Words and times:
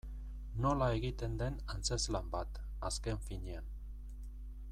Nola 0.65 0.87
egiten 0.93 1.35
den 1.41 1.59
antzezlan 1.75 2.31
bat, 2.37 2.59
azken 2.91 3.21
finean. 3.29 3.71